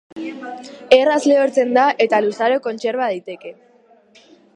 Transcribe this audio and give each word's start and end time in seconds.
Erraz 0.95 1.17
lehortzen 1.31 1.73
da 1.77 1.83
eta 2.05 2.21
luzaro 2.29 2.57
kontserba 2.69 3.11
daiteke. 3.13 3.53